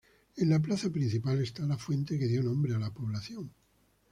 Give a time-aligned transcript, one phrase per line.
[0.35, 3.53] En la plaza principal está la fuente que dio nombre a la población.